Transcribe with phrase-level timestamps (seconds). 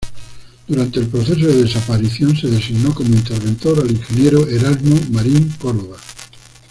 [0.67, 4.49] Durante el proceso de desaparición, se designó como interventor al Ing.
[4.49, 5.97] Erasmo Marín Córdova.